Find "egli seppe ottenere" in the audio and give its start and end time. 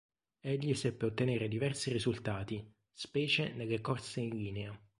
0.39-1.47